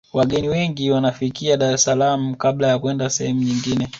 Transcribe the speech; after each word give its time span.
wageni 0.13 0.49
wengi 0.49 0.91
wanafikia 0.91 1.57
dar 1.57 1.73
es 1.73 1.83
salaam 1.83 2.35
kabla 2.35 2.67
ya 2.67 2.79
kwenda 2.79 3.09
sehemu 3.09 3.41
nyingine 3.43 3.89